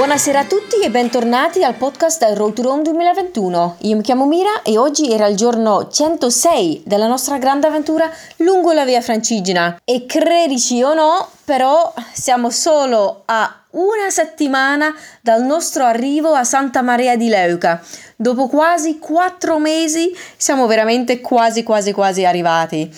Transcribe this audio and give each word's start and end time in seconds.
Buonasera 0.00 0.38
a 0.38 0.44
tutti 0.46 0.76
e 0.82 0.88
bentornati 0.88 1.62
al 1.62 1.74
podcast 1.74 2.22
Road 2.32 2.54
to 2.54 2.62
Rome 2.62 2.80
2021. 2.84 3.76
Io 3.80 3.96
mi 3.96 4.02
chiamo 4.02 4.26
Mira 4.26 4.62
e 4.62 4.78
oggi 4.78 5.12
era 5.12 5.26
il 5.26 5.36
giorno 5.36 5.88
106 5.88 6.84
della 6.86 7.06
nostra 7.06 7.36
grande 7.36 7.66
avventura 7.66 8.10
lungo 8.36 8.72
la 8.72 8.86
via 8.86 9.02
Francigena. 9.02 9.78
E 9.84 10.06
credici 10.06 10.82
o 10.82 10.94
no, 10.94 11.28
però 11.44 11.92
siamo 12.14 12.48
solo 12.48 13.24
a 13.26 13.64
una 13.72 14.08
settimana 14.08 14.96
dal 15.20 15.44
nostro 15.44 15.84
arrivo 15.84 16.32
a 16.32 16.44
Santa 16.44 16.80
Maria 16.80 17.14
di 17.18 17.28
Leuca. 17.28 17.82
Dopo 18.16 18.48
quasi 18.48 18.98
quattro 18.98 19.58
mesi 19.58 20.16
siamo 20.34 20.66
veramente 20.66 21.20
quasi 21.20 21.62
quasi 21.62 21.92
quasi 21.92 22.24
arrivati. 22.24 22.90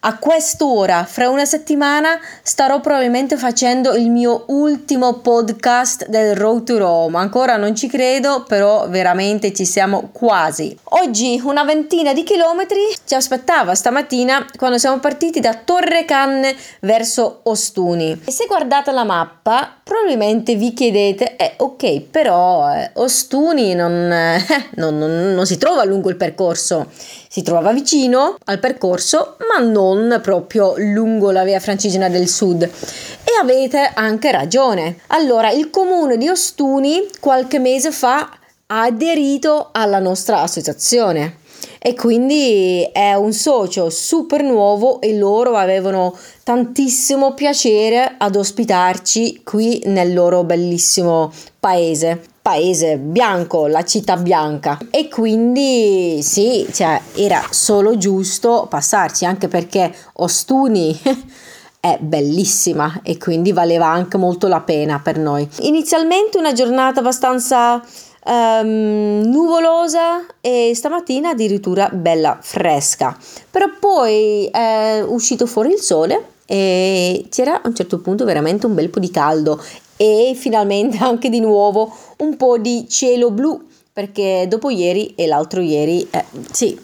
A 0.00 0.18
quest'ora, 0.18 1.04
fra 1.04 1.30
una 1.30 1.46
settimana, 1.46 2.20
starò 2.42 2.80
probabilmente 2.80 3.36
facendo 3.36 3.94
il 3.94 4.10
mio 4.10 4.44
ultimo 4.48 5.14
podcast 5.14 6.06
del 6.08 6.36
Road 6.36 6.64
to 6.64 6.78
Rome. 6.78 7.16
Ancora 7.16 7.56
non 7.56 7.74
ci 7.74 7.88
credo, 7.88 8.44
però 8.46 8.88
veramente 8.88 9.52
ci 9.52 9.64
siamo 9.64 10.10
quasi. 10.12 10.76
Oggi 11.00 11.40
una 11.42 11.64
ventina 11.64 12.12
di 12.12 12.22
chilometri 12.22 12.78
ci 13.04 13.14
aspettava 13.14 13.74
stamattina 13.74 14.46
quando 14.56 14.78
siamo 14.78 14.98
partiti 14.98 15.40
da 15.40 15.54
Torre 15.54 16.04
Canne 16.04 16.54
verso 16.80 17.40
Ostuni. 17.44 18.20
E 18.24 18.30
se 18.30 18.44
guardate 18.46 18.92
la 18.92 19.04
mappa, 19.04 19.76
probabilmente 19.82 20.54
vi 20.56 20.72
chiedete, 20.74 21.36
eh 21.36 21.54
ok, 21.56 22.00
però 22.02 22.72
eh, 22.72 22.90
Ostuni 22.94 23.74
non, 23.74 24.12
eh, 24.12 24.44
non, 24.76 24.98
non, 24.98 25.32
non 25.34 25.46
si 25.46 25.56
trova 25.56 25.84
lungo 25.84 26.10
il 26.10 26.16
percorso 26.16 26.90
si 27.28 27.42
trova 27.42 27.72
vicino 27.72 28.36
al 28.44 28.58
percorso, 28.58 29.36
ma 29.48 29.64
non 29.64 30.20
proprio 30.22 30.74
lungo 30.76 31.30
la 31.30 31.44
via 31.44 31.60
Francigena 31.60 32.08
del 32.08 32.28
Sud. 32.28 32.62
E 32.62 33.40
avete 33.40 33.90
anche 33.94 34.30
ragione. 34.30 35.00
Allora, 35.08 35.50
il 35.50 35.70
comune 35.70 36.16
di 36.16 36.28
Ostuni 36.28 37.06
qualche 37.20 37.58
mese 37.58 37.90
fa 37.90 38.38
ha 38.68 38.82
aderito 38.82 39.68
alla 39.72 39.98
nostra 39.98 40.40
associazione 40.40 41.38
e 41.78 41.94
quindi 41.94 42.88
è 42.92 43.14
un 43.14 43.32
socio 43.32 43.90
super 43.90 44.42
nuovo 44.42 45.00
e 45.00 45.16
loro 45.16 45.54
avevano 45.54 46.16
tantissimo 46.42 47.34
piacere 47.34 48.14
ad 48.18 48.34
ospitarci 48.34 49.42
qui 49.44 49.82
nel 49.86 50.12
loro 50.12 50.42
bellissimo 50.42 51.32
paese 51.60 52.34
paese 52.46 52.96
bianco, 52.98 53.66
la 53.66 53.84
città 53.84 54.16
bianca 54.16 54.78
e 54.92 55.08
quindi 55.08 56.22
sì, 56.22 56.64
cioè 56.72 57.00
era 57.16 57.42
solo 57.50 57.98
giusto 57.98 58.68
passarci 58.70 59.24
anche 59.24 59.48
perché 59.48 59.92
Ostuni 60.18 60.96
è 61.80 61.98
bellissima 62.00 63.00
e 63.02 63.18
quindi 63.18 63.50
valeva 63.50 63.88
anche 63.88 64.16
molto 64.16 64.46
la 64.46 64.60
pena 64.60 65.00
per 65.00 65.18
noi. 65.18 65.48
Inizialmente 65.62 66.38
una 66.38 66.52
giornata 66.52 67.00
abbastanza 67.00 67.82
um, 68.24 69.22
nuvolosa 69.24 70.24
e 70.40 70.70
stamattina 70.72 71.30
addirittura 71.30 71.88
bella 71.92 72.38
fresca, 72.40 73.18
però 73.50 73.66
poi 73.80 74.46
è 74.52 75.02
uscito 75.04 75.46
fuori 75.46 75.72
il 75.72 75.80
sole 75.80 76.34
e 76.46 77.26
c'era 77.28 77.60
a 77.60 77.66
un 77.66 77.74
certo 77.74 77.98
punto 77.98 78.24
veramente 78.24 78.66
un 78.66 78.74
bel 78.74 78.88
po' 78.88 79.00
di 79.00 79.10
caldo 79.10 79.60
e 79.96 80.34
finalmente 80.36 80.98
anche 81.02 81.28
di 81.28 81.40
nuovo 81.40 81.94
un 82.18 82.36
po' 82.36 82.58
di 82.58 82.86
cielo 82.88 83.30
blu 83.30 83.64
perché 83.96 84.44
dopo 84.46 84.68
ieri 84.68 85.14
e 85.14 85.26
l'altro 85.26 85.62
ieri, 85.62 86.06
eh, 86.10 86.24
sì, 86.52 86.78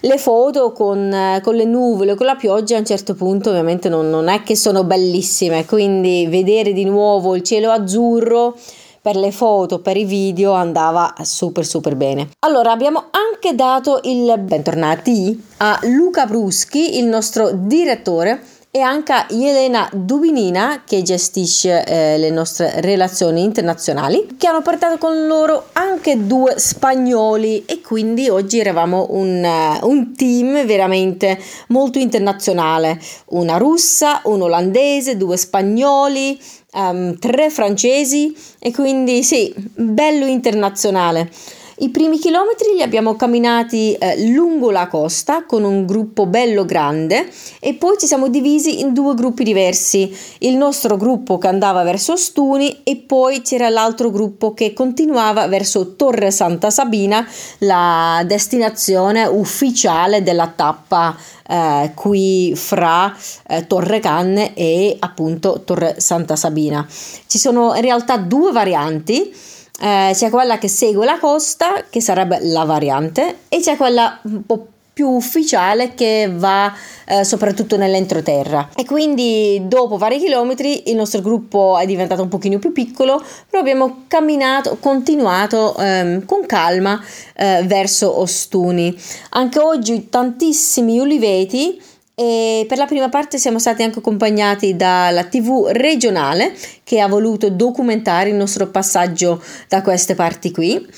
le 0.00 0.16
foto 0.16 0.72
con, 0.72 1.12
eh, 1.12 1.40
con, 1.42 1.54
le 1.54 1.66
nuvole, 1.66 2.14
con 2.14 2.24
la 2.24 2.34
pioggia 2.34 2.76
a 2.76 2.78
un 2.78 2.86
certo 2.86 3.14
punto 3.14 3.50
ovviamente 3.50 3.90
non, 3.90 4.08
non 4.08 4.28
è 4.28 4.42
che 4.42 4.56
sono 4.56 4.82
bellissime, 4.82 5.66
quindi 5.66 6.26
vedere 6.26 6.72
di 6.72 6.84
nuovo 6.84 7.34
il 7.34 7.42
cielo 7.42 7.70
azzurro 7.70 8.56
per 9.02 9.16
le 9.16 9.32
foto, 9.32 9.80
per 9.80 9.98
i 9.98 10.04
video 10.04 10.52
andava 10.52 11.14
super 11.22 11.66
super 11.66 11.94
bene. 11.94 12.30
Allora 12.46 12.72
abbiamo 12.72 13.04
anche 13.10 13.54
dato 13.54 14.00
il 14.04 14.34
bentornati 14.38 15.38
a 15.58 15.78
Luca 15.82 16.24
Bruschi, 16.24 16.98
il 16.98 17.04
nostro 17.04 17.50
direttore 17.52 18.40
e 18.76 18.80
anche 18.82 19.24
Elena 19.30 19.88
Dubinina 19.90 20.82
che 20.84 21.00
gestisce 21.00 21.82
eh, 21.82 22.18
le 22.18 22.28
nostre 22.28 22.82
relazioni 22.82 23.42
internazionali 23.42 24.34
che 24.36 24.48
hanno 24.48 24.60
portato 24.60 24.98
con 24.98 25.26
loro 25.26 25.68
anche 25.72 26.26
due 26.26 26.58
spagnoli. 26.58 27.64
E 27.64 27.80
quindi 27.80 28.28
oggi 28.28 28.58
eravamo 28.58 29.06
un, 29.12 29.42
uh, 29.42 29.88
un 29.88 30.14
team 30.14 30.66
veramente 30.66 31.38
molto 31.68 31.98
internazionale. 31.98 33.00
Una 33.28 33.56
russa, 33.56 34.20
un 34.24 34.42
olandese, 34.42 35.16
due 35.16 35.38
spagnoli 35.38 36.38
um, 36.74 37.18
tre 37.18 37.48
francesi. 37.48 38.36
E 38.58 38.72
quindi 38.72 39.22
sì, 39.22 39.54
bello 39.56 40.26
internazionale 40.26 41.30
i 41.78 41.90
primi 41.90 42.16
chilometri 42.18 42.72
li 42.74 42.80
abbiamo 42.80 43.16
camminati 43.16 43.92
eh, 43.92 44.28
lungo 44.28 44.70
la 44.70 44.86
costa 44.86 45.44
con 45.44 45.62
un 45.62 45.84
gruppo 45.84 46.24
bello 46.24 46.64
grande 46.64 47.30
e 47.60 47.74
poi 47.74 47.98
ci 47.98 48.06
siamo 48.06 48.28
divisi 48.28 48.80
in 48.80 48.94
due 48.94 49.14
gruppi 49.14 49.44
diversi. 49.44 50.10
Il 50.38 50.56
nostro 50.56 50.96
gruppo 50.96 51.36
che 51.36 51.48
andava 51.48 51.82
verso 51.82 52.16
Stuni 52.16 52.80
e 52.82 52.96
poi 52.96 53.42
c'era 53.42 53.68
l'altro 53.68 54.10
gruppo 54.10 54.54
che 54.54 54.72
continuava 54.72 55.48
verso 55.48 55.96
Torre 55.96 56.30
Santa 56.30 56.70
Sabina, 56.70 57.26
la 57.58 58.22
destinazione 58.26 59.26
ufficiale 59.26 60.22
della 60.22 60.50
tappa 60.56 61.14
eh, 61.46 61.92
qui 61.94 62.54
fra 62.56 63.14
eh, 63.48 63.66
Torre 63.66 64.00
Canne 64.00 64.54
e 64.54 64.96
appunto 64.98 65.60
Torre 65.62 65.96
Santa 65.98 66.36
Sabina. 66.36 66.86
Ci 67.26 67.38
sono 67.38 67.74
in 67.74 67.82
realtà 67.82 68.16
due 68.16 68.50
varianti 68.50 69.54
eh, 69.80 70.10
c'è 70.12 70.30
quella 70.30 70.58
che 70.58 70.68
segue 70.68 71.04
la 71.04 71.18
costa, 71.18 71.84
che 71.88 72.00
sarebbe 72.00 72.38
la 72.42 72.64
variante, 72.64 73.40
e 73.48 73.60
c'è 73.60 73.76
quella 73.76 74.18
un 74.24 74.44
po' 74.46 74.66
più 74.96 75.10
ufficiale 75.10 75.92
che 75.92 76.32
va 76.34 76.72
eh, 77.04 77.22
soprattutto 77.22 77.76
nell'entroterra. 77.76 78.70
E 78.74 78.86
quindi 78.86 79.60
dopo 79.66 79.98
vari 79.98 80.18
chilometri 80.18 80.88
il 80.88 80.96
nostro 80.96 81.20
gruppo 81.20 81.76
è 81.76 81.84
diventato 81.84 82.22
un 82.22 82.28
pochino 82.28 82.58
più 82.58 82.72
piccolo 82.72 83.22
però 83.46 83.60
abbiamo 83.60 84.04
camminato 84.08 84.78
continuato 84.80 85.76
ehm, 85.76 86.24
con 86.24 86.46
calma 86.46 86.98
eh, 87.34 87.62
verso 87.66 88.20
Ostuni. 88.20 88.98
Anche 89.32 89.58
oggi 89.58 90.08
tantissimi 90.08 90.98
uliveti 90.98 91.78
e 92.18 92.64
per 92.66 92.78
la 92.78 92.86
prima 92.86 93.10
parte 93.10 93.36
siamo 93.36 93.58
stati 93.58 93.82
anche 93.82 93.98
accompagnati 93.98 94.74
dalla 94.74 95.24
TV 95.24 95.68
regionale 95.70 96.56
che 96.82 96.98
ha 96.98 97.08
voluto 97.08 97.50
documentare 97.50 98.30
il 98.30 98.36
nostro 98.36 98.68
passaggio 98.68 99.42
da 99.68 99.82
queste 99.82 100.14
parti 100.14 100.50
qui. 100.50 100.88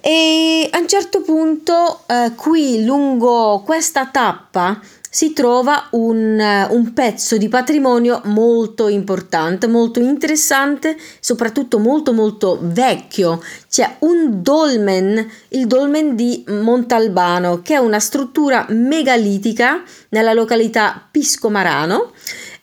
E 0.00 0.66
a 0.72 0.78
un 0.78 0.88
certo 0.88 1.20
punto, 1.20 2.04
eh, 2.06 2.32
qui 2.34 2.82
lungo 2.82 3.62
questa 3.62 4.06
tappa, 4.06 4.80
si 5.18 5.32
trova 5.32 5.88
un, 5.90 6.38
un, 6.70 6.92
pezzo 6.92 7.38
di 7.38 7.48
patrimonio 7.48 8.20
molto 8.26 8.86
importante, 8.86 9.66
molto 9.66 9.98
interessante, 9.98 10.96
soprattutto 11.18 11.80
molto 11.80 12.12
molto 12.12 12.56
vecchio. 12.62 13.42
C'è 13.68 13.96
un 13.98 14.44
dolmen, 14.44 15.28
il 15.48 15.66
dolmen 15.66 16.14
di 16.14 16.44
Montalbano, 16.46 17.62
che 17.62 17.74
è 17.74 17.78
una 17.78 17.98
struttura 17.98 18.64
megalitica 18.68 19.82
nella 20.10 20.34
località 20.34 21.08
Piscomarano, 21.10 22.12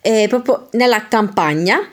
eh, 0.00 0.24
proprio 0.26 0.68
nella 0.70 1.08
campagna 1.08 1.86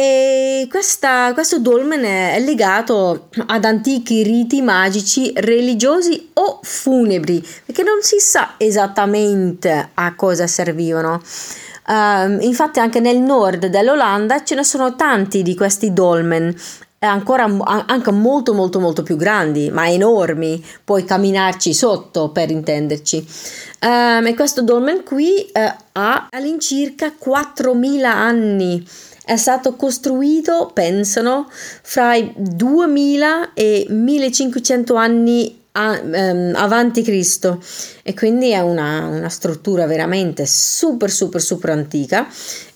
e 0.00 0.68
questa, 0.70 1.32
questo 1.34 1.58
dolmen 1.58 2.04
è 2.04 2.38
legato 2.38 3.30
ad 3.46 3.64
antichi 3.64 4.22
riti 4.22 4.62
magici 4.62 5.32
religiosi 5.34 6.30
o 6.34 6.60
funebri, 6.62 7.44
perché 7.66 7.82
non 7.82 7.98
si 8.02 8.20
sa 8.20 8.54
esattamente 8.58 9.90
a 9.94 10.14
cosa 10.14 10.46
servivano. 10.46 11.20
Uh, 11.88 12.40
infatti 12.42 12.78
anche 12.78 13.00
nel 13.00 13.18
nord 13.18 13.66
dell'Olanda 13.66 14.44
ce 14.44 14.54
ne 14.54 14.62
sono 14.62 14.94
tanti 14.94 15.42
di 15.42 15.56
questi 15.56 15.92
dolmen, 15.92 16.54
ancora 17.00 17.50
anche 17.64 18.12
molto 18.12 18.54
molto 18.54 18.78
molto 18.78 19.02
più 19.02 19.16
grandi, 19.16 19.68
ma 19.72 19.90
enormi, 19.90 20.64
puoi 20.84 21.02
camminarci 21.02 21.74
sotto 21.74 22.28
per 22.28 22.52
intenderci. 22.52 23.26
Um, 23.80 24.26
e 24.28 24.34
questo 24.36 24.62
dolmen 24.62 25.02
qui 25.02 25.50
uh, 25.52 25.60
ha 25.92 26.28
all'incirca 26.30 27.12
4000 27.18 28.14
anni 28.14 28.86
è 29.28 29.36
stato 29.36 29.74
costruito, 29.76 30.70
pensano, 30.72 31.50
fra 31.50 32.14
i 32.14 32.32
2000 32.34 33.52
e 33.52 33.84
1500 33.90 34.94
anni 34.94 35.60
a, 35.72 36.00
um, 36.02 36.52
avanti 36.54 37.02
Cristo. 37.02 37.62
E 38.02 38.14
quindi 38.14 38.52
è 38.52 38.60
una, 38.60 39.06
una 39.06 39.28
struttura 39.28 39.84
veramente 39.84 40.46
super 40.46 41.10
super 41.10 41.42
super 41.42 41.68
antica. 41.68 42.26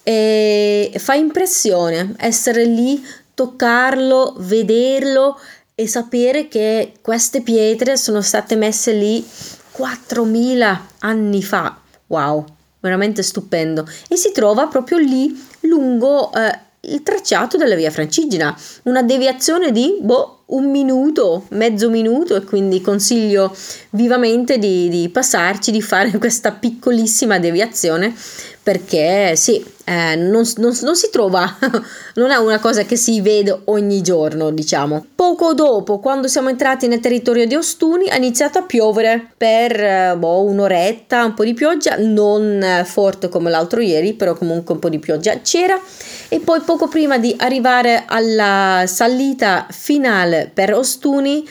E 0.03 0.93
fa 0.99 1.15
impressione 1.15 2.13
essere 2.19 2.67
lì, 2.67 3.03
toccarlo, 3.33 4.35
vederlo 4.41 5.41
e 5.75 5.89
sapere 5.89 6.49
che 6.49 6.93
queste 7.01 7.41
pietre 7.41 7.97
sono 7.97 8.21
state 8.21 8.57
messe 8.57 8.93
lì 8.93 9.27
4000 9.71 10.87
anni 10.99 11.43
fa. 11.43 11.79
Wow, 12.09 12.45
veramente 12.83 13.23
stupendo. 13.23 13.89
E 14.09 14.17
si 14.17 14.33
trova 14.33 14.67
proprio 14.67 14.99
lì 14.99 15.35
lungo 15.61 16.31
eh, 16.35 16.59
il 16.85 17.03
tracciato 17.03 17.57
della 17.57 17.77
via 17.77 17.91
Francigena, 17.91 18.55
una 18.85 19.03
deviazione 19.03 19.71
di 19.71 19.99
boh, 20.01 20.43
un 20.47 20.71
minuto, 20.71 21.47
mezzo 21.51 21.89
minuto 21.89 22.35
e 22.35 22.43
quindi 22.43 22.81
consiglio 22.81 23.57
vivamente 23.91 24.59
di, 24.59 24.89
di 24.89 25.09
passarci, 25.09 25.71
di 25.71 25.81
fare 25.81 26.11
questa 26.19 26.53
piccolissima 26.53 27.39
deviazione 27.39 28.15
perché 28.63 29.35
sì, 29.35 29.65
eh, 29.85 30.15
non, 30.15 30.45
non, 30.57 30.79
non, 30.83 30.95
si 30.95 31.11
trova, 31.11 31.59
non 32.15 32.31
è 32.31 32.37
una 32.37 32.61
cosa 32.61 32.85
che 32.85 32.95
si 32.95 33.21
vede 33.21 33.63
ogni 33.65 34.03
giorno, 34.03 34.51
diciamo. 34.51 35.07
Poco 35.17 35.53
dopo, 35.53 35.99
quando 35.99 36.29
siamo 36.29 36.49
entrati 36.49 36.87
nel 36.87 37.01
territorio 37.01 37.47
di 37.47 37.57
Ostuni, 37.57 38.09
ha 38.09 38.17
iniziato 38.17 38.59
a 38.59 38.63
piovere 38.63 39.33
per 39.37 39.83
eh, 39.83 40.15
boh, 40.17 40.45
un'oretta, 40.45 41.25
un 41.25 41.35
po' 41.35 41.45
di 41.45 41.55
pioggia, 41.55 41.97
non 41.99 42.83
forte 42.85 43.29
come 43.29 43.51
l'altro 43.51 43.81
ieri, 43.81 44.15
però 44.15 44.35
comunque 44.35 44.75
un 44.75 44.81
po' 44.81 44.89
di 44.89 45.01
pioggia 45.01 45.41
c'era. 45.41 45.81
E 46.29 46.39
poi 46.39 46.61
poco 46.61 46.87
prima 46.87 47.19
di 47.19 47.35
arrivare 47.39 48.05
alla 48.07 48.85
salita 48.87 49.67
finale 49.71 50.49
per 50.53 50.73
Ostuni, 50.73 51.45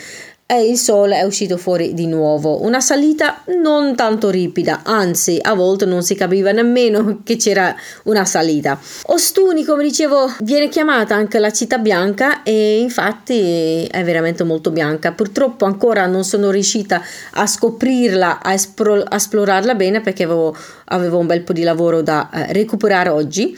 e 0.51 0.67
il 0.67 0.77
sole 0.77 1.17
è 1.17 1.23
uscito 1.23 1.55
fuori 1.55 1.93
di 1.93 2.07
nuovo. 2.07 2.61
Una 2.65 2.81
salita 2.81 3.41
non 3.61 3.95
tanto 3.95 4.29
ripida, 4.29 4.81
anzi 4.83 5.39
a 5.41 5.53
volte 5.53 5.85
non 5.85 6.03
si 6.03 6.13
capiva 6.13 6.51
nemmeno 6.51 7.21
che 7.23 7.37
c'era 7.37 7.73
una 8.03 8.25
salita. 8.25 8.77
Ostuni, 9.03 9.63
come 9.63 9.83
dicevo, 9.83 10.29
viene 10.41 10.67
chiamata 10.67 11.15
anche 11.15 11.39
la 11.39 11.53
città 11.53 11.77
bianca 11.77 12.43
e 12.43 12.79
infatti 12.81 13.85
è 13.85 14.03
veramente 14.03 14.43
molto 14.43 14.71
bianca. 14.71 15.13
Purtroppo 15.13 15.63
ancora 15.63 16.05
non 16.05 16.25
sono 16.25 16.51
riuscita 16.51 17.01
a 17.31 17.47
scoprirla, 17.47 18.41
a, 18.41 18.51
espro- 18.51 19.05
a 19.07 19.15
esplorarla 19.15 19.73
bene 19.75 20.01
perché 20.01 20.23
avevo, 20.23 20.53
avevo, 20.85 21.17
un 21.17 21.27
bel 21.27 21.43
po' 21.43 21.53
di 21.53 21.63
lavoro 21.63 22.01
da 22.01 22.29
eh, 22.29 22.51
recuperare 22.51 23.07
oggi. 23.07 23.57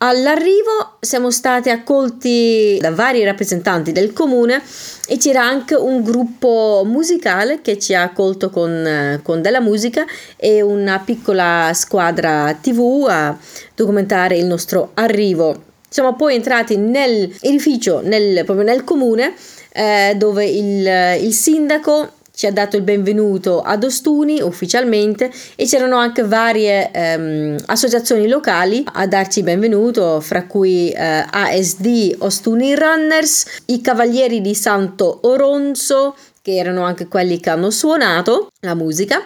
All'arrivo 0.00 0.98
siamo 1.00 1.28
stati 1.32 1.70
accolti 1.70 2.78
da 2.80 2.92
vari 2.92 3.24
rappresentanti 3.24 3.90
del 3.90 4.12
comune 4.12 4.62
e 5.08 5.16
c'era 5.16 5.42
anche 5.42 5.74
un 5.74 6.04
gruppo 6.04 6.84
musicale 6.86 7.60
che 7.62 7.80
ci 7.80 7.94
ha 7.94 8.02
accolto 8.02 8.48
con, 8.48 9.20
con 9.24 9.42
della 9.42 9.60
musica 9.60 10.04
e 10.36 10.62
una 10.62 11.00
piccola 11.00 11.72
squadra 11.74 12.56
tv 12.60 13.06
a 13.08 13.36
documentare 13.74 14.36
il 14.36 14.44
nostro 14.46 14.92
arrivo. 14.94 15.64
Siamo 15.88 16.14
poi 16.14 16.36
entrati 16.36 16.76
nell'edificio, 16.76 18.00
nel, 18.00 18.44
proprio 18.44 18.64
nel 18.64 18.84
comune, 18.84 19.34
eh, 19.72 20.14
dove 20.16 20.44
il, 20.44 21.24
il 21.24 21.32
sindaco 21.32 22.17
ci 22.38 22.46
ha 22.46 22.52
dato 22.52 22.76
il 22.76 22.82
benvenuto 22.82 23.62
ad 23.62 23.82
Ostuni 23.82 24.40
ufficialmente 24.40 25.28
e 25.56 25.66
c'erano 25.66 25.96
anche 25.96 26.22
varie 26.22 26.88
ehm, 26.92 27.56
associazioni 27.66 28.28
locali 28.28 28.84
a 28.92 29.08
darci 29.08 29.42
benvenuto, 29.42 30.20
fra 30.20 30.46
cui 30.46 30.88
eh, 30.92 31.26
ASD 31.28 32.14
Ostuni 32.18 32.76
Runners, 32.76 33.62
i 33.66 33.80
Cavalieri 33.80 34.40
di 34.40 34.54
Santo 34.54 35.18
Oronzo, 35.22 36.14
che 36.40 36.54
erano 36.54 36.84
anche 36.84 37.08
quelli 37.08 37.40
che 37.40 37.50
hanno 37.50 37.70
suonato 37.70 38.52
la 38.60 38.76
musica, 38.76 39.20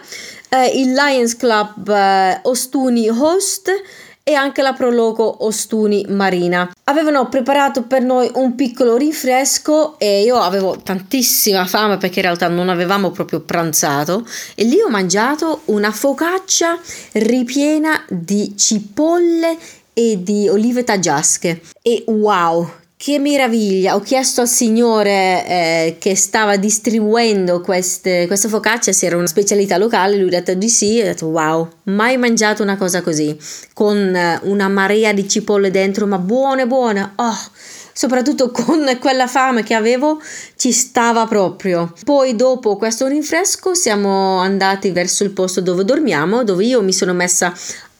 eh, 0.49 0.71
il 0.79 0.93
Lions 0.93 1.35
Club 1.37 1.87
eh, 1.87 2.39
Ostuni 2.41 3.09
Host 3.09 3.69
e 4.23 4.33
anche 4.33 4.61
la 4.61 4.73
Prologo 4.73 5.45
Ostuni 5.45 6.05
Marina. 6.09 6.71
Avevano 6.85 7.27
preparato 7.27 7.83
per 7.83 8.01
noi 8.01 8.29
un 8.35 8.55
piccolo 8.55 8.95
rinfresco 8.95 9.99
e 9.99 10.23
io 10.23 10.37
avevo 10.37 10.77
tantissima 10.81 11.65
fame 11.65 11.97
perché 11.97 12.19
in 12.19 12.25
realtà 12.25 12.47
non 12.47 12.69
avevamo 12.69 13.11
proprio 13.11 13.41
pranzato 13.41 14.25
e 14.55 14.63
lì 14.63 14.79
ho 14.79 14.89
mangiato 14.89 15.61
una 15.65 15.91
focaccia 15.91 16.79
ripiena 17.13 18.05
di 18.07 18.57
cipolle 18.57 19.57
e 19.93 20.23
di 20.23 20.47
olive 20.47 20.83
taggiasche 20.83 21.61
e 21.81 22.03
wow 22.07 22.81
che 23.03 23.19
meraviglia! 23.19 23.95
Ho 23.95 23.99
chiesto 23.99 24.39
al 24.39 24.47
signore 24.47 25.45
eh, 25.45 25.95
che 25.99 26.15
stava 26.15 26.55
distribuendo 26.55 27.59
queste, 27.59 28.27
queste 28.27 28.47
focacce 28.47 28.93
se 28.93 29.07
era 29.07 29.17
una 29.17 29.27
specialità 29.27 29.75
locale, 29.75 30.15
lui 30.15 30.27
ha 30.27 30.39
detto 30.39 30.53
di 30.53 30.69
sì, 30.69 31.01
ho 31.01 31.03
detto 31.03 31.25
wow, 31.25 31.69
mai 31.83 32.15
mangiato 32.15 32.63
una 32.63 32.77
cosa 32.77 33.01
così, 33.01 33.37
con 33.73 33.97
eh, 34.15 34.39
una 34.43 34.69
marea 34.69 35.11
di 35.11 35.27
cipolle 35.27 35.69
dentro, 35.69 36.07
ma 36.07 36.17
buone 36.17 36.65
buone, 36.65 37.11
oh! 37.15 37.37
soprattutto 37.91 38.51
con 38.55 38.97
quella 39.01 39.27
fame 39.27 39.63
che 39.63 39.73
avevo, 39.73 40.21
ci 40.55 40.71
stava 40.71 41.27
proprio. 41.27 41.93
Poi 42.05 42.37
dopo 42.37 42.77
questo 42.77 43.07
rinfresco 43.07 43.73
siamo 43.73 44.37
andati 44.37 44.91
verso 44.91 45.25
il 45.25 45.31
posto 45.31 45.59
dove 45.59 45.83
dormiamo, 45.83 46.45
dove 46.45 46.63
io 46.63 46.81
mi 46.81 46.93
sono 46.93 47.11
messa 47.11 47.53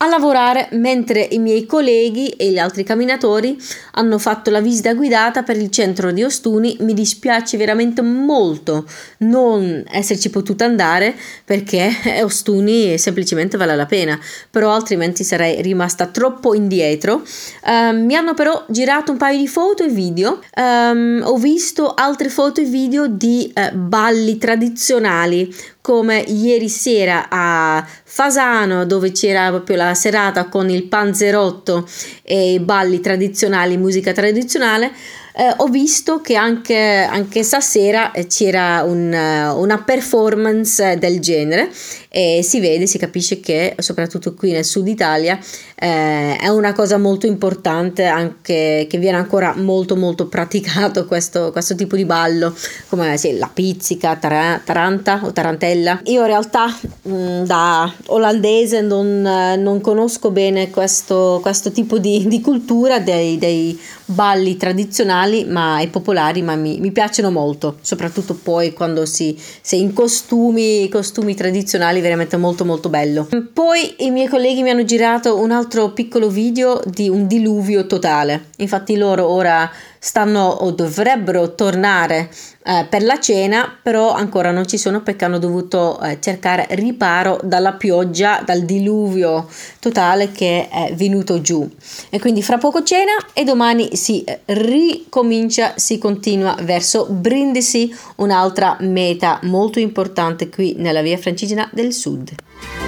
a 0.03 0.07
lavorare 0.07 0.67
mentre 0.71 1.25
i 1.31 1.39
miei 1.39 1.65
colleghi 1.65 2.27
e 2.29 2.50
gli 2.50 2.57
altri 2.57 2.83
camminatori 2.83 3.57
hanno 3.94 4.17
fatto 4.17 4.51
la 4.51 4.59
visita 4.59 4.94
guidata 4.94 5.44
per 5.44 5.55
il 5.55 5.69
centro 5.69 6.11
di 6.11 6.23
Ostuni. 6.23 6.75
Mi 6.81 6.94
dispiace 6.94 7.55
veramente 7.55 8.01
molto 8.01 8.85
non 9.19 9.81
esserci 9.89 10.29
potuta 10.29 10.65
andare 10.65 11.15
perché 11.45 11.89
Ostuni 12.21 12.97
semplicemente 12.97 13.55
vale 13.55 13.77
la 13.77 13.85
pena, 13.85 14.19
però 14.50 14.73
altrimenti 14.73 15.23
sarei 15.23 15.61
rimasta 15.61 16.07
troppo 16.07 16.53
indietro. 16.53 17.23
Um, 17.65 18.03
mi 18.03 18.15
hanno 18.15 18.33
però 18.33 18.65
girato 18.67 19.13
un 19.13 19.17
paio 19.17 19.39
di 19.39 19.47
foto 19.47 19.83
e 19.83 19.88
video. 19.88 20.41
Um, 20.55 21.21
ho 21.23 21.38
visto 21.38 21.94
altre 21.94 22.27
foto 22.27 22.59
e 22.59 22.65
video 22.65 23.07
di 23.07 23.51
uh, 23.55 23.73
balli 23.73 24.38
tradizionali 24.38 25.53
come 25.83 26.19
ieri 26.19 26.69
sera 26.69 27.27
a 27.29 27.85
Fasano 28.15 28.86
dove 28.86 29.12
c'era 29.12 29.50
proprio 29.50 29.75
la 29.75 29.95
serata 29.95 30.45
con 30.45 30.69
il 30.69 30.83
panzerotto 30.83 31.89
e 32.21 32.54
i 32.54 32.60
balli 32.60 33.00
tradizionali, 33.00 33.75
musica 33.75 34.12
tradizionale 34.12 34.92
eh, 35.36 35.51
ho 35.57 35.65
visto 35.65 36.21
che 36.21 36.36
anche, 36.36 36.77
anche 36.77 37.42
stasera 37.42 38.12
eh, 38.12 38.27
c'era 38.27 38.83
un, 38.83 39.12
eh, 39.12 39.50
una 39.50 39.81
performance 39.81 40.98
del 41.00 41.19
genere 41.19 41.71
e 42.15 42.42
si 42.44 42.60
vede, 42.60 42.86
si 42.86 43.00
capisce 43.00 43.39
che 43.39 43.74
soprattutto 43.80 44.36
qui 44.36 44.51
nel 44.51 44.63
sud 44.63 44.88
Italia 44.88 45.39
eh, 45.74 46.38
è 46.38 46.48
una 46.48 46.71
cosa 46.71 47.00
molto 47.00 47.25
importante 47.25 48.06
anche 48.06 48.86
che 48.88 48.98
viene 49.00 49.18
ancora 49.18 49.56
molto 49.56 49.95
molto 49.95 50.27
praticato 50.27 51.07
questo, 51.10 51.51
questo 51.51 51.74
tipo 51.74 51.95
di 51.95 52.06
ballo 52.06 52.56
come 52.89 53.18
sì, 53.18 53.36
la 53.36 53.50
pizzica, 53.51 54.15
tar- 54.15 54.62
taranta 54.63 55.21
o 55.24 55.31
tarantella. 55.31 56.01
Io 56.04 56.21
in 56.21 56.27
realtà 56.27 56.68
mh, 56.68 57.12
mm, 57.12 57.44
da 57.45 57.92
olandese 58.06 58.81
non, 58.81 59.21
non 59.21 59.82
conosco 59.82 60.29
bene 60.29 60.70
questo, 60.70 61.39
questo 61.41 61.72
tipo 61.72 61.98
di, 61.98 62.27
di 62.27 62.41
cultura 62.41 63.00
dei, 63.00 63.39
dei 63.39 63.79
balli 64.05 64.58
tradizionali 64.58 65.46
ma, 65.46 65.79
e 65.79 65.88
popolari, 65.88 66.41
ma 66.41 66.55
mi, 66.55 66.79
mi, 66.79 66.91
piacciono 66.91 67.32
molto, 67.32 67.77
soprattutto 67.82 68.36
poi 68.36 68.74
quando 68.74 69.05
si, 69.05 69.39
si 69.62 69.79
in 69.79 69.93
costumi, 69.93 70.89
costumi 70.89 71.36
tradizionali, 71.36 72.01
veramente 72.03 72.38
molto 72.38 72.65
molto 72.65 72.89
bello. 72.89 73.27
Poi 73.51 73.95
i 74.00 74.12
miei 74.12 74.27
colleghi 74.27 74.62
mi 74.62 74.69
hanno 74.69 74.83
girato 74.83 75.39
un 75.39 75.50
altro 75.50 75.91
piccolo 75.91 76.29
video 76.29 76.79
di 76.86 77.10
un 77.10 77.25
diluvio 77.25 77.88
totale, 77.88 78.50
infatti 78.57 78.95
loro 78.95 79.27
ora 79.27 79.67
stanno 80.03 80.48
o 80.48 80.72
dovrebbero 80.72 81.55
tornare 81.55 82.29
eh, 82.65 82.86
per 82.89 83.03
la 83.03 83.22
cena, 83.22 83.74
però 83.81 84.12
ancora 84.12 84.51
non 84.51 84.67
ci 84.67 84.77
sono 84.77 85.01
perché 85.01 85.24
hanno 85.24 85.39
dovuto 85.39 85.98
eh, 86.01 86.17
cercare 86.19 86.67
riparo 86.72 87.39
dalla 87.41 87.72
pioggia, 87.72 88.41
dal 88.45 88.63
diluvio 88.63 89.48
totale 89.79 90.33
che 90.33 90.67
è 90.67 90.93
venuto 90.93 91.39
giù. 91.39 91.65
E 92.10 92.19
quindi 92.19 92.43
fra 92.43 92.57
poco 92.57 92.83
cena 92.83 93.13
e 93.31 93.45
domani 93.45 93.95
si 93.95 94.25
ricomincia, 94.45 95.72
si 95.77 95.98
continua 95.98 96.57
verso 96.63 97.05
Brindisi, 97.10 97.95
un'altra 98.17 98.75
meta 98.81 99.39
molto 99.43 99.79
importante 99.79 100.50
qui 100.50 100.75
nella 100.77 101.01
via 101.01 101.17
Francigena 101.17 101.69
del 101.72 101.93
Sud. 101.93 102.83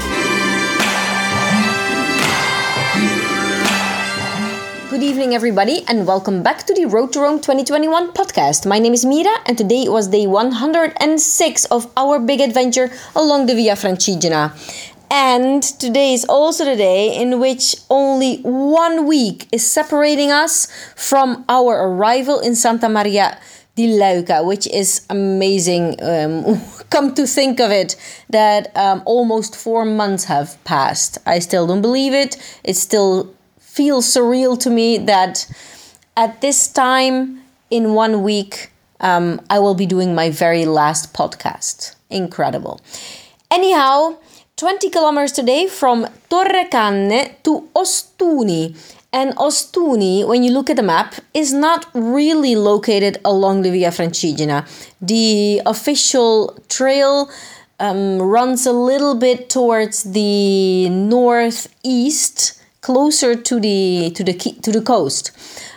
Good 4.96 5.04
evening, 5.04 5.36
everybody, 5.36 5.84
and 5.90 6.08
welcome 6.08 6.42
back 6.42 6.64
to 6.68 6.74
the 6.74 6.86
Road 6.86 7.12
to 7.12 7.20
Rome 7.20 7.42
2021 7.42 8.14
podcast. 8.14 8.66
My 8.66 8.80
name 8.80 8.94
is 8.94 9.04
Mira, 9.04 9.42
and 9.46 9.58
today 9.58 9.90
was 9.90 10.08
day 10.08 10.26
106 10.26 11.66
of 11.66 11.92
our 11.98 12.18
big 12.18 12.40
adventure 12.40 12.90
along 13.14 13.48
the 13.48 13.56
Via 13.56 13.74
Francigena. 13.74 14.54
And 15.12 15.62
today 15.62 16.14
is 16.14 16.24
also 16.24 16.64
the 16.64 16.78
day 16.78 17.14
in 17.14 17.42
which 17.42 17.76
only 17.90 18.38
one 18.44 19.06
week 19.06 19.50
is 19.52 19.70
separating 19.70 20.32
us 20.32 20.72
from 20.96 21.44
our 21.50 21.90
arrival 21.90 22.40
in 22.40 22.56
Santa 22.56 22.88
Maria 22.88 23.38
di 23.76 23.88
Leuca, 24.00 24.46
which 24.46 24.66
is 24.68 25.06
amazing. 25.10 26.02
Um, 26.02 26.62
come 26.90 27.14
to 27.16 27.28
think 27.28 27.60
of 27.60 27.70
it, 27.70 27.98
that 28.30 28.72
um, 28.78 29.04
almost 29.06 29.58
four 29.58 29.84
months 29.84 30.24
have 30.24 30.58
passed. 30.64 31.18
I 31.26 31.40
still 31.40 31.68
don't 31.68 31.82
believe 31.82 32.14
it. 32.14 32.38
It's 32.64 32.80
still 32.80 33.35
feels 33.76 34.08
surreal 34.08 34.58
to 34.58 34.70
me 34.70 34.98
that 34.98 35.52
at 36.16 36.40
this 36.40 36.72
time 36.72 37.42
in 37.70 37.94
one 37.94 38.24
week, 38.24 38.72
um, 39.02 39.42
I 39.50 39.60
will 39.60 39.76
be 39.76 39.86
doing 39.86 40.16
my 40.16 40.30
very 40.30 40.66
last 40.66 41.14
podcast. 41.14 41.96
Incredible. 42.10 42.80
Anyhow, 43.52 44.18
20 44.56 44.90
kilometers 44.90 45.34
today 45.34 45.68
from 45.68 46.08
Torre 46.30 46.66
Canne 46.72 47.36
to 47.44 47.70
Ostuni. 47.76 48.78
And 49.12 49.36
Ostuni, 49.36 50.26
when 50.26 50.44
you 50.44 50.52
look 50.52 50.70
at 50.70 50.78
the 50.78 50.84
map, 50.84 51.16
is 51.34 51.52
not 51.52 51.88
really 51.94 52.56
located 52.56 53.18
along 53.26 53.64
the 53.64 53.72
Via 53.72 53.90
Francigena. 53.90 54.64
The 55.02 55.62
official 55.66 56.58
trail 56.70 57.30
um, 57.80 58.22
runs 58.22 58.66
a 58.66 58.72
little 58.72 59.16
bit 59.16 59.50
towards 59.50 60.04
the 60.04 60.88
northeast, 60.90 62.62
closer 62.86 63.34
to 63.34 63.60
the 63.60 64.12
to 64.16 64.24
the 64.24 64.34
to 64.62 64.72
the 64.72 64.82
coast. 64.82 65.32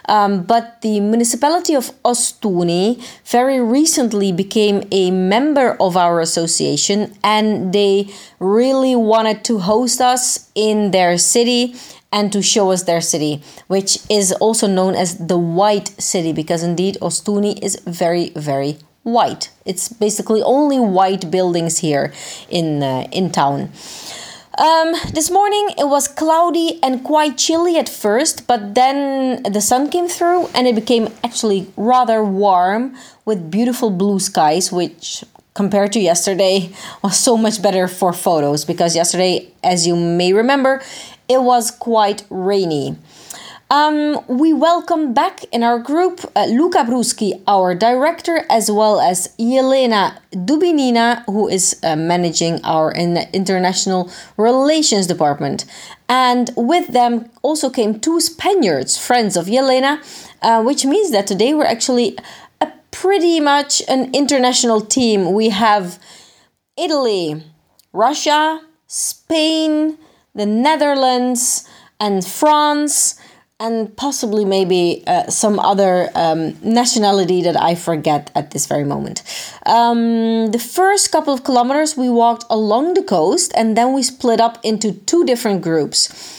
Um, 0.08 0.42
but 0.42 0.80
the 0.80 1.00
municipality 1.00 1.74
of 1.74 1.86
Ostuni 2.02 2.96
very 3.26 3.60
recently 3.60 4.32
became 4.32 4.82
a 4.90 5.10
member 5.10 5.76
of 5.80 5.96
our 5.96 6.20
association, 6.20 7.12
and 7.22 7.72
they 7.72 8.08
really 8.40 8.96
wanted 8.96 9.44
to 9.44 9.58
host 9.58 10.00
us 10.00 10.50
in 10.54 10.90
their 10.92 11.18
city 11.18 11.74
and 12.10 12.32
to 12.32 12.40
show 12.42 12.72
us 12.72 12.84
their 12.84 13.02
city, 13.02 13.42
which 13.68 13.98
is 14.08 14.32
also 14.40 14.66
known 14.66 14.94
as 14.94 15.18
the 15.18 15.36
White 15.36 15.88
City, 16.00 16.32
because 16.32 16.62
indeed 16.62 16.96
Ostuni 17.02 17.58
is 17.62 17.76
very, 17.86 18.30
very 18.34 18.78
white. 19.02 19.50
It's 19.64 19.88
basically 19.88 20.42
only 20.42 20.80
white 20.80 21.30
buildings 21.30 21.78
here 21.78 22.12
in 22.48 22.82
uh, 22.82 23.08
in 23.12 23.30
town. 23.30 23.68
Um, 24.58 24.92
this 25.14 25.30
morning 25.30 25.68
it 25.78 25.86
was 25.86 26.08
cloudy 26.08 26.80
and 26.82 27.04
quite 27.04 27.38
chilly 27.38 27.78
at 27.78 27.88
first, 27.88 28.48
but 28.48 28.74
then 28.74 29.40
the 29.44 29.60
sun 29.60 29.88
came 29.88 30.08
through 30.08 30.48
and 30.48 30.66
it 30.66 30.74
became 30.74 31.14
actually 31.22 31.68
rather 31.76 32.24
warm 32.24 32.96
with 33.24 33.52
beautiful 33.52 33.88
blue 33.88 34.18
skies, 34.18 34.72
which 34.72 35.22
compared 35.54 35.92
to 35.92 36.00
yesterday 36.00 36.70
was 37.04 37.16
so 37.16 37.36
much 37.36 37.62
better 37.62 37.86
for 37.86 38.12
photos 38.12 38.64
because 38.64 38.96
yesterday, 38.96 39.46
as 39.62 39.86
you 39.86 39.94
may 39.94 40.32
remember, 40.32 40.82
it 41.28 41.40
was 41.40 41.70
quite 41.70 42.24
rainy. 42.28 42.96
Um, 43.70 44.24
we 44.28 44.54
welcome 44.54 45.12
back 45.12 45.44
in 45.52 45.62
our 45.62 45.78
group 45.78 46.22
uh, 46.34 46.46
Luca 46.46 46.78
Bruschi, 46.78 47.42
our 47.46 47.74
director, 47.74 48.46
as 48.48 48.70
well 48.70 48.98
as 48.98 49.28
Yelena 49.38 50.18
Dubinina, 50.32 51.22
who 51.26 51.48
is 51.48 51.78
uh, 51.84 51.94
managing 51.94 52.64
our 52.64 52.90
in 52.90 53.18
international 53.34 54.10
relations 54.38 55.06
department. 55.06 55.66
And 56.08 56.50
with 56.56 56.94
them 56.94 57.28
also 57.42 57.68
came 57.68 58.00
two 58.00 58.22
Spaniards, 58.22 58.96
friends 58.96 59.36
of 59.36 59.48
Yelena, 59.48 60.00
uh, 60.40 60.62
which 60.62 60.86
means 60.86 61.10
that 61.10 61.26
today 61.26 61.52
we're 61.52 61.66
actually 61.66 62.16
a 62.62 62.72
pretty 62.90 63.38
much 63.38 63.82
an 63.86 64.14
international 64.14 64.80
team. 64.80 65.34
We 65.34 65.50
have 65.50 65.98
Italy, 66.78 67.42
Russia, 67.92 68.62
Spain, 68.86 69.98
the 70.34 70.46
Netherlands, 70.46 71.68
and 72.00 72.24
France, 72.24 73.20
and 73.60 73.96
possibly 73.96 74.44
maybe 74.44 75.02
uh, 75.06 75.28
some 75.28 75.58
other 75.58 76.10
um, 76.14 76.56
nationality 76.62 77.42
that 77.42 77.60
I 77.60 77.74
forget 77.74 78.30
at 78.34 78.52
this 78.52 78.66
very 78.66 78.84
moment. 78.84 79.22
Um, 79.66 80.52
the 80.52 80.60
first 80.60 81.10
couple 81.10 81.34
of 81.34 81.42
kilometers, 81.42 81.96
we 81.96 82.08
walked 82.08 82.44
along 82.50 82.94
the 82.94 83.02
coast, 83.02 83.52
and 83.56 83.76
then 83.76 83.94
we 83.94 84.04
split 84.04 84.40
up 84.40 84.58
into 84.62 84.92
two 84.92 85.24
different 85.24 85.62
groups. 85.62 86.37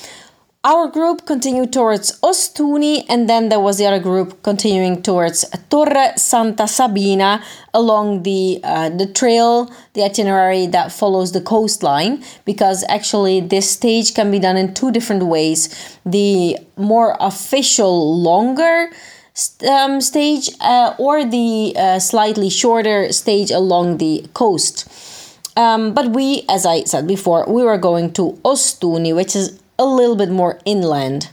Our 0.65 0.89
group 0.89 1.25
continued 1.25 1.71
towards 1.71 2.19
Ostuni, 2.19 3.05
and 3.07 3.29
then 3.29 3.47
there 3.47 3.61
was 3.61 3.77
the 3.77 3.85
other 3.85 3.99
group 3.99 4.43
continuing 4.43 5.01
towards 5.01 5.45
Torre 5.69 6.11
Santa 6.17 6.67
Sabina 6.67 7.41
along 7.73 8.23
the 8.23 8.59
uh, 8.61 8.89
the 8.89 9.05
trail, 9.05 9.71
the 9.93 10.03
itinerary 10.03 10.67
that 10.67 10.91
follows 10.91 11.31
the 11.31 11.39
coastline. 11.39 12.25
Because 12.43 12.83
actually, 12.89 13.39
this 13.39 13.71
stage 13.71 14.13
can 14.13 14.31
be 14.31 14.39
done 14.39 14.57
in 14.57 14.73
two 14.73 14.91
different 14.91 15.23
ways: 15.27 15.69
the 16.05 16.57
more 16.75 17.15
official, 17.21 18.19
longer 18.21 18.91
um, 19.65 20.01
stage, 20.01 20.49
uh, 20.59 20.93
or 20.99 21.23
the 21.23 21.73
uh, 21.77 21.99
slightly 21.99 22.49
shorter 22.49 23.13
stage 23.13 23.49
along 23.49 23.99
the 23.99 24.27
coast. 24.33 24.91
Um, 25.55 25.93
but 25.93 26.11
we, 26.11 26.43
as 26.49 26.65
I 26.65 26.83
said 26.83 27.07
before, 27.07 27.45
we 27.47 27.63
were 27.63 27.77
going 27.77 28.11
to 28.19 28.37
Ostuni, 28.43 29.15
which 29.15 29.37
is 29.37 29.57
a 29.79 29.85
little 29.85 30.15
bit 30.15 30.29
more 30.29 30.59
inland. 30.65 31.29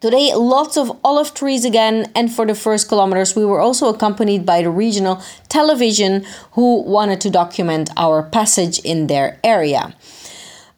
Today, 0.00 0.32
lots 0.34 0.78
of 0.78 0.98
olive 1.04 1.34
trees 1.34 1.66
again, 1.66 2.10
and 2.14 2.32
for 2.32 2.46
the 2.46 2.54
first 2.54 2.88
kilometers, 2.88 3.36
we 3.36 3.44
were 3.44 3.60
also 3.60 3.92
accompanied 3.92 4.46
by 4.46 4.62
the 4.62 4.70
regional 4.70 5.20
television 5.50 6.24
who 6.52 6.82
wanted 6.82 7.20
to 7.20 7.28
document 7.28 7.90
our 7.98 8.22
passage 8.22 8.78
in 8.78 9.08
their 9.08 9.38
area. 9.44 9.94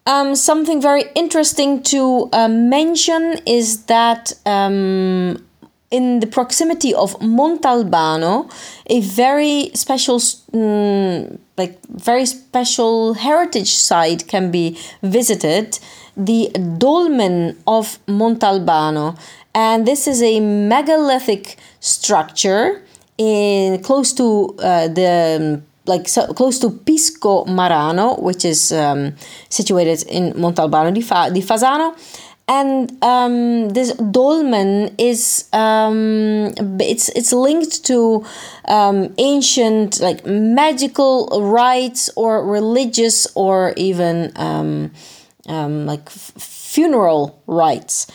Um, 0.07 0.35
something 0.35 0.83
very 0.83 1.05
interesting 1.15 1.85
to 1.85 2.29
uh, 2.33 2.49
mention 2.49 3.39
is 3.47 3.85
that 3.85 4.33
um, 4.45 5.47
in 5.93 6.19
the 6.19 6.27
proximity 6.27 6.93
of 6.93 7.15
Montalbano, 7.21 8.51
a 8.87 9.01
very 9.03 9.71
special, 9.75 10.21
um, 10.53 11.39
like 11.57 11.79
very 11.87 12.27
special 12.27 13.15
heritage 13.15 13.75
site 13.75 14.27
can 14.27 14.51
be 14.51 14.77
visited 15.03 15.79
the 16.17 16.51
dolmen 16.79 17.57
of 17.67 17.99
Montalbano. 18.07 19.19
And 19.55 19.87
this 19.87 20.07
is 20.07 20.23
a 20.23 20.41
megalithic 20.41 21.57
structure 21.81 22.83
in 23.19 23.83
close 23.83 24.13
to 24.15 24.55
uh, 24.59 24.89
the 24.89 25.63
like 25.87 26.09
so 26.09 26.33
close 26.33 26.59
to 26.61 26.71
Pisco 26.71 27.45
Marano, 27.45 28.21
which 28.23 28.45
is 28.45 28.73
um, 28.73 29.15
situated 29.49 30.05
in 30.09 30.33
Montalbano 30.35 30.93
di, 30.95 31.03
Fa- 31.03 31.31
di 31.33 31.43
Fasano. 31.43 31.95
And 32.49 33.03
um, 33.03 33.71
this 33.71 33.93
dolmen 33.95 34.95
is 34.99 35.49
um, 35.53 36.53
it's 36.81 37.09
it's 37.11 37.33
linked 37.33 37.85
to 37.87 38.25
um, 38.67 39.15
ancient 39.19 40.01
like 40.01 40.27
magical 40.27 41.29
rites 41.41 42.11
or 42.17 42.45
religious 42.45 43.27
or 43.35 43.73
even 43.77 44.33
um, 45.49 45.87
like 45.87 46.07
f- 46.07 46.33
funeral 46.37 47.43
rites. 47.47 48.07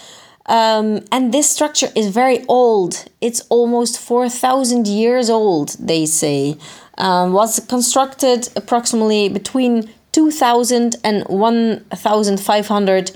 Um, 0.48 1.02
and 1.12 1.34
this 1.34 1.50
structure 1.50 1.90
is 1.96 2.08
very 2.08 2.46
old. 2.48 3.06
It's 3.20 3.42
almost 3.50 4.00
4,000 4.00 4.88
years 4.88 5.30
old, 5.30 5.76
they 5.80 6.06
say. 6.06 6.58
Um, 6.98 7.34
was 7.34 7.60
constructed 7.68 8.50
approximately 8.56 9.30
between 9.30 9.90
2000 10.14 10.96
and 11.04 11.24
1500 11.28 13.12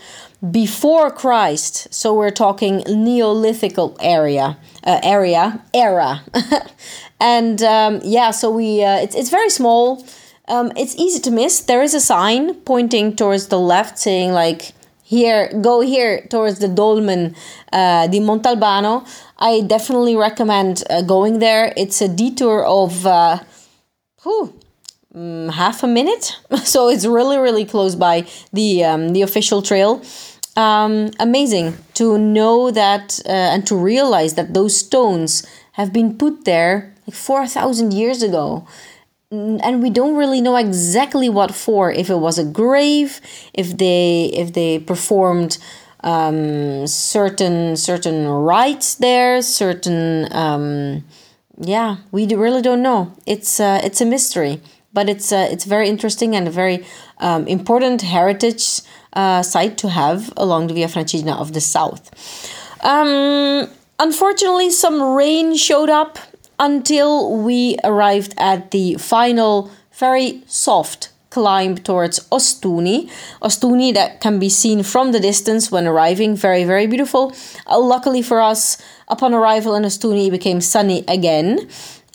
before 0.51 1.09
Christ. 1.09 1.93
So 1.93 2.13
we're 2.13 2.31
talking 2.31 2.83
Neolithic 2.87 3.77
area, 3.99 4.57
uh, 4.83 4.99
area, 5.01 5.63
era. 5.73 6.21
and 7.19 7.61
um, 7.63 8.01
yeah, 8.03 8.31
so 8.31 8.51
we, 8.51 8.83
uh, 8.83 8.97
it's, 8.97 9.15
it's 9.15 9.29
very 9.29 9.49
small. 9.49 10.05
Um, 10.51 10.73
it's 10.75 10.95
easy 10.97 11.21
to 11.21 11.31
miss. 11.31 11.61
There 11.61 11.81
is 11.81 11.93
a 11.93 12.01
sign 12.01 12.55
pointing 12.65 13.15
towards 13.15 13.47
the 13.47 13.57
left 13.57 13.97
saying 13.97 14.33
like 14.33 14.73
here 15.01 15.49
go 15.61 15.79
here 15.79 16.27
towards 16.29 16.59
the 16.59 16.67
dolmen 16.67 17.35
uh, 17.71 18.07
di 18.07 18.19
montalbano. 18.19 19.07
I 19.39 19.61
definitely 19.61 20.17
recommend 20.17 20.83
uh, 20.89 21.03
going 21.03 21.39
there. 21.39 21.71
It's 21.77 22.01
a 22.01 22.09
detour 22.09 22.65
of 22.65 23.05
uh, 23.05 23.39
whew, 24.23 24.53
um, 25.15 25.47
half 25.49 25.83
a 25.83 25.87
minute. 25.87 26.37
So 26.65 26.89
it's 26.89 27.05
really 27.05 27.37
really 27.37 27.63
close 27.63 27.95
by 27.95 28.27
the 28.51 28.83
um, 28.83 29.13
the 29.13 29.21
official 29.21 29.61
trail. 29.61 30.01
Um, 30.57 31.11
amazing 31.17 31.77
to 31.93 32.17
know 32.17 32.71
that 32.71 33.21
uh, 33.25 33.55
and 33.55 33.65
to 33.67 33.75
realize 33.77 34.33
that 34.33 34.53
those 34.53 34.75
stones 34.75 35.47
have 35.79 35.93
been 35.93 36.17
put 36.17 36.43
there 36.43 36.93
like 37.07 37.15
4000 37.15 37.93
years 37.93 38.21
ago 38.21 38.67
and 39.31 39.81
we 39.81 39.89
don't 39.89 40.15
really 40.15 40.41
know 40.41 40.57
exactly 40.57 41.29
what 41.29 41.55
for 41.55 41.91
if 41.91 42.09
it 42.09 42.17
was 42.17 42.37
a 42.37 42.43
grave 42.43 43.21
if 43.53 43.77
they 43.77 44.25
if 44.33 44.53
they 44.53 44.77
performed 44.79 45.57
um, 46.03 46.85
certain 46.85 47.77
certain 47.77 48.27
rites 48.27 48.95
there 48.95 49.41
certain 49.41 50.27
um, 50.33 51.03
yeah 51.57 51.97
we 52.11 52.25
really 52.35 52.61
don't 52.61 52.81
know. 52.81 53.13
It's 53.25 53.59
uh, 53.59 53.79
it's 53.83 54.01
a 54.01 54.05
mystery 54.05 54.61
but 54.93 55.07
it's 55.07 55.31
uh, 55.31 55.47
it's 55.49 55.65
very 55.65 55.87
interesting 55.87 56.35
and 56.35 56.47
a 56.47 56.51
very 56.51 56.85
um, 57.19 57.47
important 57.47 58.01
heritage 58.01 58.81
uh, 59.13 59.41
site 59.41 59.77
to 59.77 59.89
have 59.89 60.33
along 60.35 60.67
the 60.67 60.73
Via 60.73 60.87
Francigena 60.87 61.39
of 61.39 61.53
the 61.53 61.61
south. 61.61 62.11
Um, 62.83 63.69
unfortunately 63.99 64.71
some 64.71 65.01
rain 65.01 65.55
showed 65.55 65.89
up 65.89 66.17
until 66.61 67.35
we 67.37 67.75
arrived 67.83 68.35
at 68.37 68.69
the 68.71 68.95
final, 68.95 69.69
very 69.93 70.43
soft 70.45 71.09
climb 71.31 71.75
towards 71.77 72.19
Ostuni. 72.29 73.09
Ostuni 73.41 73.93
that 73.95 74.21
can 74.21 74.37
be 74.37 74.47
seen 74.49 74.83
from 74.83 75.11
the 75.11 75.19
distance 75.19 75.71
when 75.71 75.87
arriving, 75.87 76.35
very, 76.35 76.63
very 76.63 76.85
beautiful. 76.85 77.33
Uh, 77.65 77.79
luckily 77.79 78.21
for 78.21 78.39
us, 78.39 78.77
upon 79.07 79.33
arrival 79.33 79.73
in 79.75 79.83
Ostuni, 79.83 80.27
it 80.27 80.31
became 80.31 80.61
sunny 80.61 81.03
again. 81.07 81.67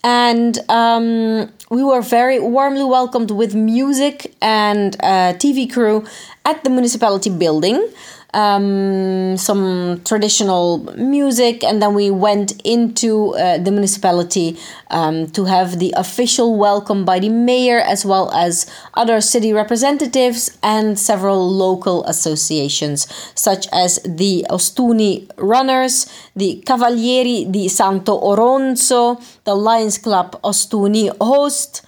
And 0.04 0.58
um, 0.70 1.52
we 1.68 1.82
were 1.82 2.02
very 2.02 2.38
warmly 2.38 2.84
welcomed 2.84 3.32
with 3.32 3.56
music 3.56 4.36
and 4.40 4.94
uh, 5.02 5.32
TV 5.34 5.68
crew 5.72 6.06
at 6.44 6.62
the 6.62 6.70
municipality 6.70 7.30
building. 7.30 7.84
Um, 8.34 9.36
some 9.36 10.00
traditional 10.04 10.78
music, 10.96 11.64
and 11.64 11.80
then 11.82 11.94
we 11.94 12.10
went 12.10 12.60
into 12.64 13.34
uh, 13.34 13.58
the 13.58 13.70
municipality 13.70 14.58
um, 14.90 15.26
to 15.28 15.44
have 15.44 15.78
the 15.78 15.94
official 15.96 16.56
welcome 16.56 17.04
by 17.04 17.18
the 17.18 17.28
mayor 17.28 17.78
as 17.80 18.04
well 18.04 18.30
as 18.32 18.66
other 18.94 19.20
city 19.20 19.52
representatives 19.52 20.56
and 20.62 20.98
several 20.98 21.50
local 21.50 22.04
associations, 22.04 23.06
such 23.34 23.66
as 23.72 23.98
the 24.04 24.44
Ostuni 24.50 25.30
Runners, 25.36 26.06
the 26.34 26.62
Cavalieri 26.66 27.44
di 27.44 27.68
Santo 27.68 28.20
Oronzo, 28.20 29.22
the 29.44 29.54
Lions 29.54 29.98
Club 29.98 30.40
Ostuni 30.42 31.10
Host 31.20 31.82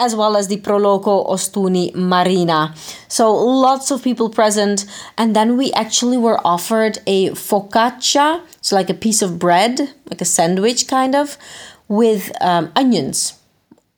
as 0.00 0.16
well 0.16 0.36
as 0.36 0.48
the 0.48 0.56
Proloco 0.56 1.28
Ostuni 1.28 1.94
Marina. 1.94 2.74
So 3.06 3.32
lots 3.32 3.90
of 3.90 4.02
people 4.02 4.30
present. 4.30 4.86
And 5.16 5.36
then 5.36 5.56
we 5.56 5.70
actually 5.72 6.16
were 6.16 6.40
offered 6.44 6.98
a 7.06 7.30
focaccia, 7.30 8.40
so 8.60 8.74
like 8.74 8.90
a 8.90 8.94
piece 8.94 9.22
of 9.22 9.38
bread, 9.38 9.78
like 10.08 10.20
a 10.20 10.24
sandwich 10.24 10.88
kind 10.88 11.14
of, 11.14 11.36
with 11.86 12.32
um, 12.40 12.72
onions, 12.74 13.34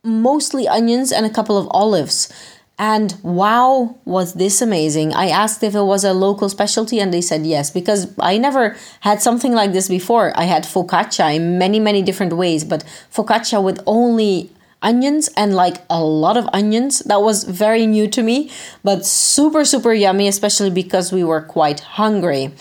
mostly 0.03 0.67
onions 0.67 1.11
and 1.11 1.25
a 1.25 1.29
couple 1.29 1.57
of 1.57 1.67
olives. 1.71 2.31
And 2.79 3.15
wow, 3.21 3.95
was 4.03 4.33
this 4.33 4.59
amazing! 4.59 5.13
I 5.13 5.27
asked 5.29 5.61
if 5.61 5.75
it 5.75 5.83
was 5.83 6.03
a 6.03 6.11
local 6.11 6.49
specialty, 6.49 6.99
and 6.99 7.13
they 7.13 7.21
said 7.21 7.45
yes, 7.45 7.69
because 7.69 8.11
I 8.19 8.39
never 8.39 8.75
had 9.01 9.21
something 9.21 9.53
like 9.53 9.73
this 9.73 9.87
before. 9.87 10.33
I 10.35 10.45
had 10.45 10.63
focaccia 10.63 11.35
in 11.35 11.59
many, 11.59 11.79
many 11.79 12.01
different 12.01 12.33
ways, 12.33 12.63
but 12.63 12.83
focaccia 13.13 13.63
with 13.63 13.79
only 13.85 14.49
onions 14.83 15.29
and 15.35 15.55
like 15.55 15.77
a 15.89 16.03
lot 16.03 16.37
of 16.37 16.47
onions. 16.53 16.99
That 16.99 17.21
was 17.21 17.45
very 17.45 17.87
new 17.87 18.07
to 18.09 18.21
me, 18.21 18.51
but 18.83 19.05
super, 19.05 19.65
super 19.65 19.93
yummy, 19.93 20.27
especially 20.27 20.69
because 20.69 21.11
we 21.11 21.23
were 21.23 21.41
quite 21.41 21.79
hungry. 21.79 22.51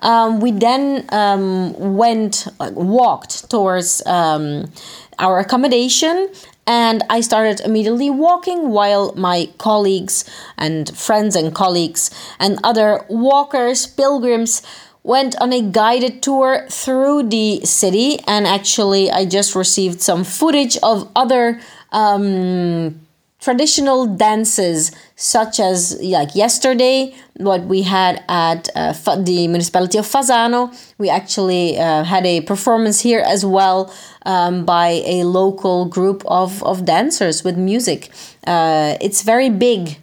Um, 0.00 0.40
we 0.40 0.50
then 0.52 1.04
um, 1.10 1.74
went, 1.96 2.46
like, 2.58 2.74
walked 2.74 3.50
towards 3.50 4.04
um, 4.06 4.70
our 5.18 5.38
accommodation 5.38 6.28
and 6.66 7.02
I 7.10 7.20
started 7.20 7.60
immediately 7.60 8.10
walking 8.10 8.70
while 8.70 9.12
my 9.14 9.48
colleagues 9.58 10.24
and 10.56 10.96
friends 10.96 11.34
and 11.34 11.54
colleagues 11.54 12.10
and 12.38 12.58
other 12.62 13.04
walkers, 13.08 13.86
pilgrims, 13.86 14.62
went 15.02 15.34
on 15.40 15.52
a 15.52 15.62
guided 15.62 16.22
tour 16.22 16.66
through 16.68 17.24
the 17.24 17.64
city. 17.64 18.18
And 18.26 18.46
actually 18.46 19.10
i 19.10 19.24
just 19.24 19.54
received 19.54 20.00
some 20.00 20.24
footage 20.24 20.76
of 20.82 21.10
other 21.16 21.60
um, 21.92 23.00
traditional 23.40 24.06
dances 24.06 24.92
such 25.16 25.58
as 25.60 26.00
like 26.02 26.34
yesterday 26.34 27.14
what 27.36 27.62
we 27.64 27.82
had 27.82 28.22
at 28.28 28.68
uh, 28.76 28.92
the 29.16 29.48
municipality 29.48 29.98
of 29.98 30.06
Fasano. 30.06 30.70
We 30.98 31.08
actually 31.08 31.78
uh, 31.78 32.04
had 32.04 32.26
a 32.26 32.42
performance 32.42 33.00
here 33.00 33.20
as 33.20 33.44
well 33.44 33.92
um, 34.26 34.64
by 34.64 35.02
a 35.06 35.24
local 35.24 35.86
group 35.86 36.22
of, 36.26 36.62
of 36.62 36.84
dancers 36.84 37.42
with 37.42 37.56
music. 37.56 38.10
Uh, 38.46 38.96
it's 39.00 39.22
very 39.22 39.48
big 39.50 39.98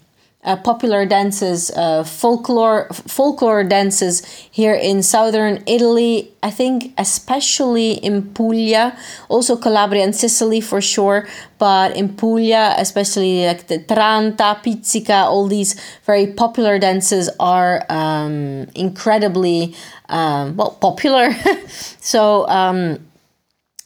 uh, 0.47 0.55
popular 0.55 1.05
dances, 1.05 1.69
uh, 1.71 2.05
folklore 2.05 2.87
folklore 3.05 3.65
dances 3.65 4.23
here 4.49 4.73
in 4.73 5.03
southern 5.03 5.61
Italy. 5.67 6.31
I 6.41 6.51
think 6.51 6.93
especially 6.97 7.91
in 7.91 8.33
Puglia, 8.33 8.97
also 9.27 9.57
Calabria 9.57 10.05
and 10.05 10.15
Sicily 10.15 10.61
for 10.61 10.79
sure, 10.79 11.27
but 11.59 11.97
in 11.97 12.15
Puglia, 12.15 12.75
especially 12.77 13.45
like 13.45 13.67
the 13.67 13.79
Tranta, 13.79 14.63
Pizzica, 14.63 15.25
all 15.25 15.47
these 15.47 15.75
very 16.05 16.27
popular 16.27 16.79
dances 16.79 17.29
are 17.41 17.85
um, 17.89 18.67
incredibly 18.73 19.75
um, 20.07 20.55
well 20.55 20.71
popular. 20.79 21.35
so. 21.99 22.47
Um, 22.47 22.99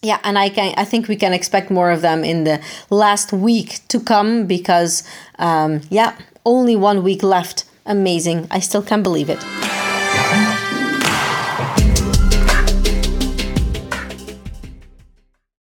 yeah 0.03 0.19
and 0.23 0.35
i 0.39 0.49
can 0.49 0.73
i 0.77 0.83
think 0.83 1.07
we 1.07 1.15
can 1.15 1.31
expect 1.31 1.69
more 1.69 1.91
of 1.91 2.01
them 2.01 2.23
in 2.23 2.43
the 2.43 2.59
last 2.89 3.31
week 3.31 3.87
to 3.87 3.99
come 3.99 4.47
because 4.47 5.03
um, 5.37 5.79
yeah 5.91 6.15
only 6.45 6.75
one 6.75 7.03
week 7.03 7.23
left. 7.23 7.65
Amazing. 7.85 8.47
I 8.51 8.59
still 8.59 8.81
can't 8.83 9.03
believe 9.03 9.29
it. 9.29 9.39